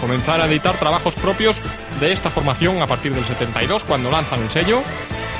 comenzar 0.00 0.40
a 0.40 0.46
editar 0.46 0.78
trabajos 0.78 1.14
propios 1.16 1.56
de 2.00 2.12
esta 2.12 2.30
formación 2.30 2.80
a 2.80 2.86
partir 2.86 3.14
del 3.14 3.26
72 3.26 3.84
cuando 3.84 4.10
lanzan 4.10 4.40
el 4.40 4.50
sello 4.50 4.82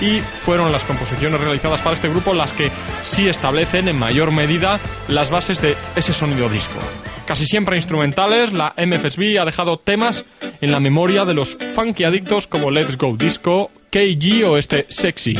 y 0.02 0.20
fueron 0.20 0.72
las 0.72 0.82
composiciones 0.84 1.40
realizadas 1.40 1.80
para 1.80 1.94
este 1.94 2.08
grupo 2.08 2.34
las 2.34 2.52
que 2.52 2.70
sí 3.02 3.28
establecen 3.28 3.88
en 3.88 3.98
mayor 3.98 4.32
medida 4.32 4.80
las 5.08 5.30
bases 5.30 5.62
de 5.62 5.76
ese 5.94 6.12
sonido 6.12 6.48
disco. 6.48 6.78
Casi 7.24 7.46
siempre 7.46 7.76
instrumentales, 7.76 8.52
la 8.52 8.74
MFSB 8.76 9.38
ha 9.40 9.44
dejado 9.44 9.78
temas 9.78 10.24
en 10.60 10.72
la 10.72 10.80
memoria 10.80 11.24
de 11.24 11.34
los 11.34 11.56
funky 11.74 12.02
adictos 12.02 12.48
como 12.48 12.70
Let's 12.70 12.98
Go 12.98 13.16
Disco, 13.16 13.70
KG 13.90 14.44
o 14.44 14.58
este 14.58 14.86
Sexy. 14.88 15.36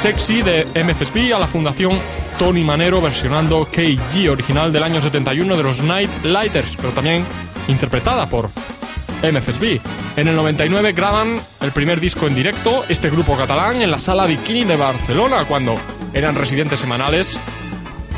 Sexy 0.00 0.40
de 0.40 0.64
MFSB 0.82 1.34
a 1.34 1.38
la 1.38 1.46
fundación 1.46 1.98
Tony 2.38 2.64
Manero 2.64 3.02
versionando 3.02 3.68
KG 3.70 4.30
original 4.30 4.72
del 4.72 4.82
año 4.82 5.02
71 5.02 5.58
de 5.58 5.62
los 5.62 5.82
Night 5.82 6.08
Lighters, 6.24 6.74
pero 6.76 6.88
también 6.92 7.22
interpretada 7.68 8.24
por 8.24 8.48
MFSB. 9.22 9.78
En 10.16 10.28
el 10.28 10.36
99 10.36 10.92
graban 10.92 11.38
el 11.60 11.72
primer 11.72 12.00
disco 12.00 12.26
en 12.26 12.34
directo, 12.34 12.82
este 12.88 13.10
grupo 13.10 13.36
catalán, 13.36 13.82
en 13.82 13.90
la 13.90 13.98
sala 13.98 14.24
Bikini 14.24 14.64
de 14.64 14.76
Barcelona, 14.76 15.44
cuando 15.44 15.74
eran 16.14 16.34
residentes 16.34 16.80
semanales. 16.80 17.38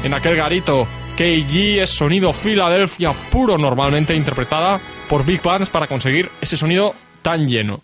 En 0.05 0.15
aquel 0.15 0.37
garito, 0.37 0.87
KG 1.17 1.81
es 1.83 1.91
sonido 1.91 2.33
Filadelfia 2.33 3.13
puro, 3.33 3.59
normalmente 3.59 4.15
interpretada 4.15 4.79
por 5.09 5.25
Big 5.25 5.43
Bands 5.43 5.69
para 5.69 5.89
conseguir 5.89 6.31
ese 6.41 6.57
sonido 6.57 6.95
tan 7.23 7.49
lleno. 7.49 7.83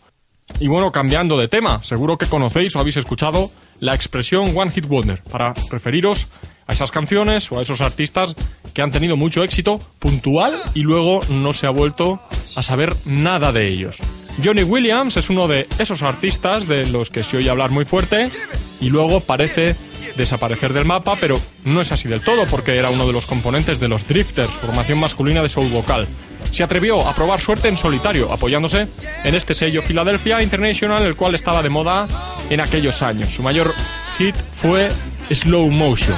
Y 0.60 0.68
bueno, 0.68 0.92
cambiando 0.92 1.36
de 1.36 1.48
tema, 1.48 1.82
seguro 1.82 2.16
que 2.16 2.26
conocéis 2.26 2.76
o 2.76 2.78
habéis 2.78 2.96
escuchado 2.96 3.50
la 3.80 3.94
expresión 3.94 4.52
One 4.56 4.70
Hit 4.70 4.86
Wonder 4.86 5.22
para 5.22 5.54
referiros 5.70 6.26
a 6.66 6.72
esas 6.72 6.90
canciones 6.90 7.50
o 7.50 7.58
a 7.58 7.62
esos 7.62 7.80
artistas 7.80 8.36
que 8.74 8.82
han 8.82 8.90
tenido 8.90 9.16
mucho 9.16 9.42
éxito 9.42 9.80
puntual 9.98 10.52
y 10.74 10.82
luego 10.82 11.20
no 11.30 11.52
se 11.52 11.66
ha 11.66 11.70
vuelto 11.70 12.20
a 12.56 12.62
saber 12.62 12.94
nada 13.06 13.52
de 13.52 13.66
ellos. 13.66 13.98
Johnny 14.42 14.62
Williams 14.62 15.16
es 15.16 15.30
uno 15.30 15.48
de 15.48 15.66
esos 15.78 16.02
artistas 16.02 16.68
de 16.68 16.86
los 16.86 17.10
que 17.10 17.24
se 17.24 17.38
oye 17.38 17.50
hablar 17.50 17.70
muy 17.70 17.84
fuerte 17.84 18.30
y 18.80 18.90
luego 18.90 19.20
parece 19.20 19.74
desaparecer 20.16 20.72
del 20.72 20.84
mapa, 20.84 21.16
pero 21.20 21.40
no 21.64 21.80
es 21.80 21.90
así 21.92 22.08
del 22.08 22.22
todo 22.22 22.46
porque 22.46 22.76
era 22.76 22.90
uno 22.90 23.06
de 23.06 23.12
los 23.12 23.26
componentes 23.26 23.80
de 23.80 23.88
los 23.88 24.06
Drifters, 24.06 24.52
formación 24.52 24.98
masculina 25.00 25.42
de 25.42 25.48
soul 25.48 25.70
vocal. 25.70 26.06
Se 26.50 26.62
atrevió 26.62 27.06
a 27.06 27.14
probar 27.14 27.40
suerte 27.40 27.68
en 27.68 27.76
solitario, 27.76 28.32
apoyándose 28.32 28.88
en 29.24 29.34
este 29.34 29.54
sello 29.54 29.82
Philadelphia 29.82 30.42
International, 30.42 31.02
el 31.02 31.16
cual 31.16 31.34
estaba 31.34 31.62
de 31.62 31.68
moda 31.68 32.08
en 32.50 32.60
aquellos 32.60 33.02
años. 33.02 33.30
Su 33.30 33.42
mayor 33.42 33.72
hit 34.18 34.34
fue 34.34 34.88
Slow 35.30 35.70
Motion. 35.70 36.16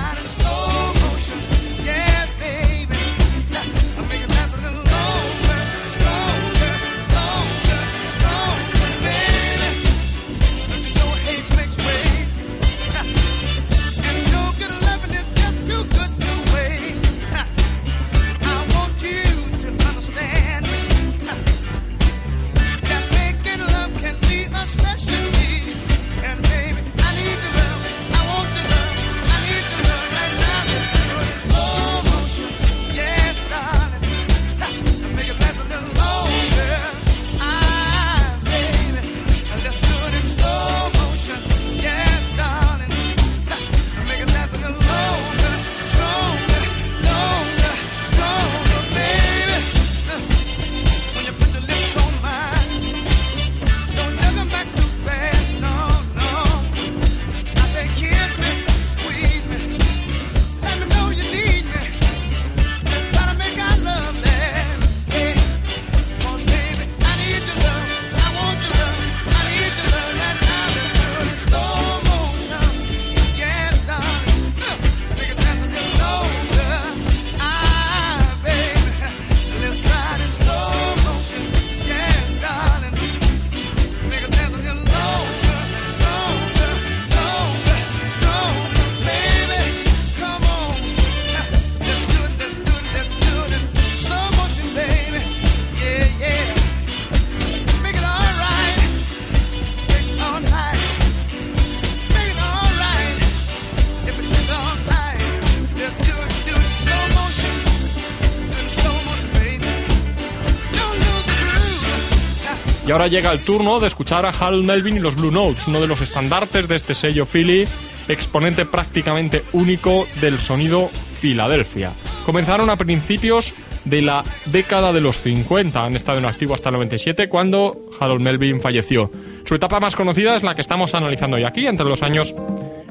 Ahora 113.01 113.13
llega 113.13 113.33
el 113.33 113.41
turno 113.41 113.81
de 113.81 113.87
escuchar 113.87 114.27
a 114.27 114.29
Harold 114.29 114.63
Melvin 114.63 114.99
y 114.99 115.01
los 115.01 115.17
Blue 115.17 115.31
Notes, 115.31 115.67
uno 115.67 115.81
de 115.81 115.87
los 115.87 116.03
estandartes 116.03 116.69
de 116.69 116.77
este 116.77 116.95
sello 116.95 117.25
Philly, 117.25 117.65
exponente 118.09 118.67
prácticamente 118.67 119.43
único 119.55 120.07
del 120.21 120.39
sonido 120.39 120.89
Filadelfia. 120.89 121.95
Comenzaron 122.27 122.69
a 122.69 122.77
principios 122.77 123.55
de 123.87 124.03
la 124.03 124.23
década 124.45 124.93
de 124.93 125.01
los 125.01 125.19
50, 125.23 125.83
han 125.83 125.97
estado 125.97 126.19
en 126.19 126.27
activo 126.27 126.53
hasta 126.53 126.69
el 126.69 126.75
97 126.75 127.31
cuando 127.31 127.87
Harold 127.99 128.21
Melvin 128.21 128.61
falleció. 128.61 129.11
Su 129.47 129.55
etapa 129.55 129.81
más 129.81 129.97
conocida 129.97 130.37
es 130.37 130.43
la 130.43 130.55
que 130.55 130.61
estamos 130.61 130.95
analizando 130.95 131.39
hoy 131.39 131.45
aquí, 131.45 131.67
entre 131.67 131.87
los 131.87 132.03
años 132.03 132.35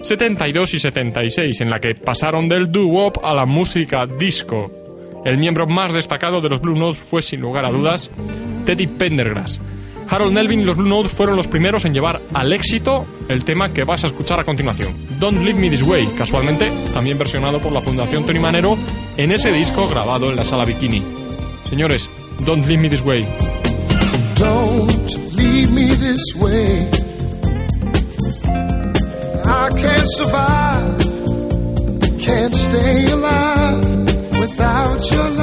72 0.01 0.73
y 0.73 0.79
76, 0.79 1.61
en 1.61 1.69
la 1.69 1.79
que 1.79 1.93
pasaron 1.93 2.49
del 2.49 2.71
doo-wop 2.71 3.23
a 3.23 3.35
la 3.35 3.45
música 3.45 4.07
disco. 4.07 4.71
El 5.23 5.37
miembro 5.37 5.67
más 5.67 5.93
destacado 5.93 6.41
de 6.41 6.49
los 6.49 6.61
Blue 6.61 6.79
Notes 6.79 6.99
fue, 6.99 7.21
sin 7.21 7.41
lugar 7.41 7.65
a 7.65 7.69
dudas, 7.69 8.09
Teddy 8.65 8.87
Pendergrass. 8.87 9.61
Harold 10.09 10.33
Melvin 10.33 10.61
y 10.61 10.63
los 10.63 10.75
Blue 10.75 10.87
Notes 10.87 11.11
fueron 11.11 11.35
los 11.35 11.47
primeros 11.47 11.85
en 11.85 11.93
llevar 11.93 12.21
al 12.33 12.51
éxito 12.51 13.05
el 13.27 13.45
tema 13.45 13.73
que 13.73 13.83
vas 13.83 14.03
a 14.03 14.07
escuchar 14.07 14.39
a 14.39 14.43
continuación, 14.43 14.95
Don't 15.19 15.43
Leave 15.43 15.59
Me 15.59 15.69
This 15.69 15.83
Way, 15.83 16.07
casualmente 16.17 16.71
también 16.93 17.17
versionado 17.17 17.59
por 17.59 17.71
la 17.71 17.81
Fundación 17.81 18.25
Tony 18.25 18.39
Manero 18.39 18.77
en 19.17 19.31
ese 19.31 19.51
disco 19.51 19.87
grabado 19.87 20.29
en 20.29 20.35
la 20.35 20.43
sala 20.45 20.65
Bikini. 20.65 21.03
Señores, 21.69 22.09
Don't 22.45 22.65
Leave 22.65 22.81
Me 22.81 22.89
This 22.89 23.01
Way. 23.01 23.25
Don't 24.39 25.35
leave 25.35 25.69
me 25.69 25.87
this 25.95 26.33
way. 26.35 26.89
I 29.43 29.69
can't 29.81 30.07
survive, 30.15 30.97
can't 32.19 32.55
stay 32.55 33.11
alive 33.11 33.83
without 34.39 35.11
your 35.11 35.29
love. 35.31 35.38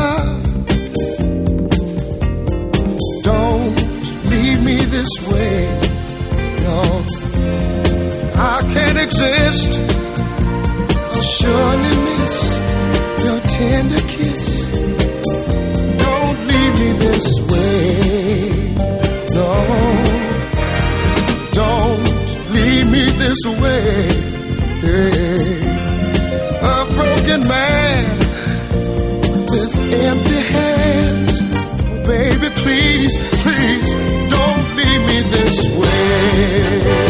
Exist. 9.07 9.73
I'll 11.13 11.27
surely 11.39 11.95
miss 12.09 12.37
your 13.25 13.41
tender 13.57 14.03
kiss. 14.15 14.45
Don't 16.05 16.39
leave 16.51 16.75
me 16.83 16.91
this 17.05 17.29
way. 17.51 17.71
No, 19.37 19.53
don't 21.61 22.07
leave 22.57 22.87
me 22.95 23.05
this 23.23 23.41
way. 23.63 23.93
A 26.75 26.79
broken 26.97 27.41
man 27.55 28.03
with 29.53 29.75
empty 30.09 30.41
hands. 30.55 31.35
Baby, 32.11 32.49
please, 32.63 33.13
please, 33.45 33.89
don't 34.35 34.65
leave 34.79 35.03
me 35.11 35.19
this 35.35 35.59
way. 35.81 37.06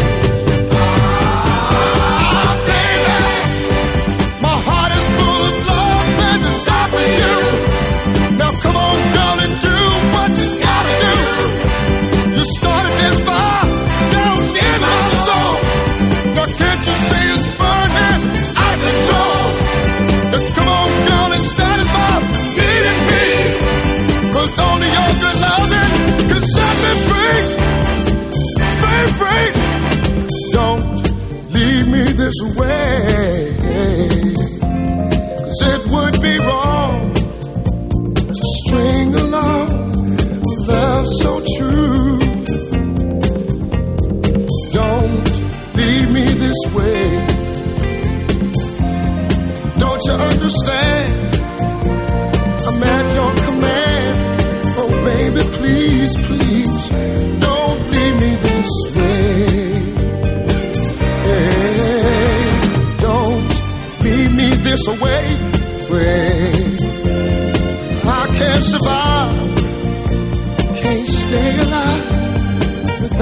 So 41.07 41.41
true. 41.57 42.19
Don't 44.73 45.27
leave 45.75 46.09
me 46.11 46.25
this 46.43 46.59
way. 46.75 47.25
Don't 49.77 50.01
you 50.05 50.13
understand? 50.13 51.35
I'm 52.67 52.83
at 52.83 53.05
your 53.15 53.31
command. 53.45 54.15
Oh, 54.79 54.91
baby, 55.05 55.41
please, 55.57 56.13
please, 56.27 56.46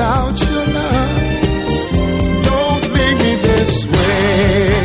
without 0.06 0.40
your 0.50 0.66
love. 0.78 1.22
Don't 2.44 2.94
leave 2.94 3.18
me 3.24 3.36
this 3.36 3.86
way. 3.86 4.85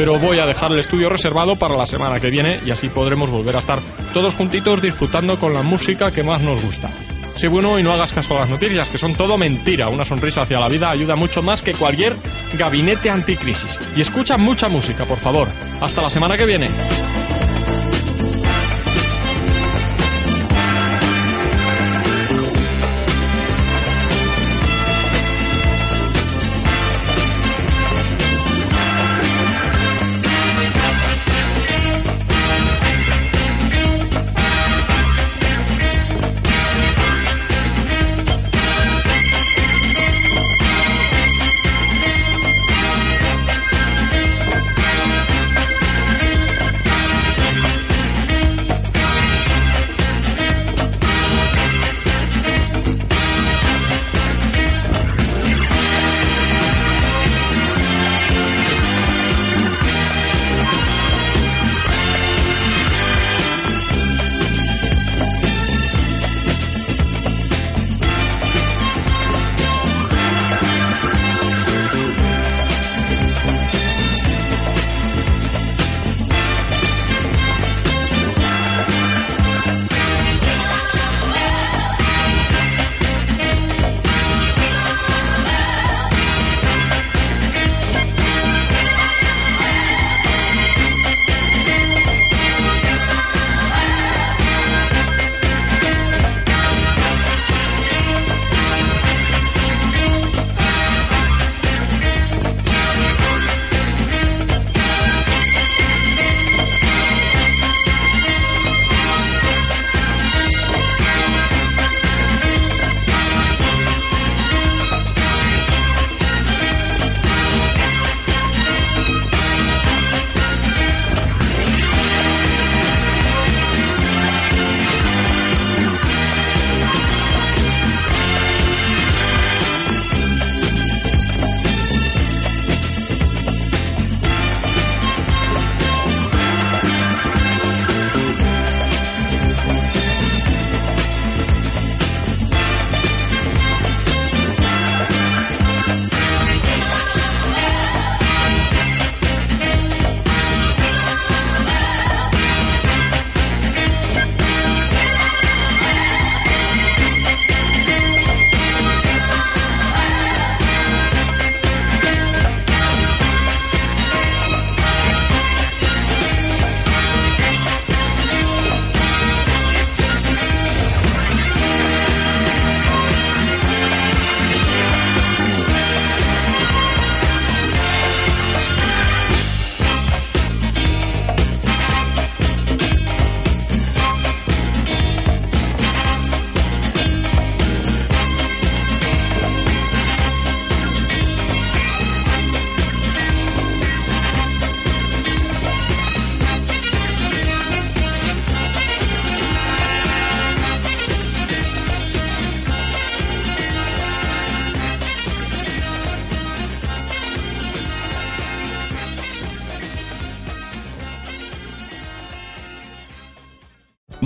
Pero 0.00 0.18
voy 0.18 0.38
a 0.38 0.46
dejar 0.46 0.72
el 0.72 0.78
estudio 0.78 1.10
reservado 1.10 1.56
para 1.56 1.76
la 1.76 1.86
semana 1.86 2.18
que 2.20 2.30
viene 2.30 2.58
y 2.64 2.70
así 2.70 2.88
podremos 2.88 3.28
volver 3.28 3.54
a 3.56 3.58
estar 3.58 3.80
todos 4.14 4.34
juntitos 4.34 4.80
disfrutando 4.80 5.38
con 5.38 5.52
la 5.52 5.60
música 5.60 6.10
que 6.10 6.22
más 6.22 6.40
nos 6.40 6.64
gusta. 6.64 6.88
Sé 7.36 7.48
bueno 7.48 7.78
y 7.78 7.82
no 7.82 7.92
hagas 7.92 8.14
caso 8.14 8.34
a 8.34 8.40
las 8.40 8.48
noticias, 8.48 8.88
que 8.88 8.96
son 8.96 9.12
todo 9.12 9.36
mentira. 9.36 9.90
Una 9.90 10.06
sonrisa 10.06 10.40
hacia 10.40 10.58
la 10.58 10.68
vida 10.68 10.88
ayuda 10.88 11.16
mucho 11.16 11.42
más 11.42 11.60
que 11.60 11.74
cualquier 11.74 12.16
gabinete 12.56 13.10
anticrisis. 13.10 13.78
Y 13.94 14.00
escucha 14.00 14.38
mucha 14.38 14.70
música, 14.70 15.04
por 15.04 15.18
favor. 15.18 15.48
Hasta 15.82 16.00
la 16.00 16.08
semana 16.08 16.38
que 16.38 16.46
viene. 16.46 16.70